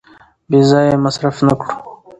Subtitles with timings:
[0.49, 1.73] بې ځایه یې مصرف نه کړو.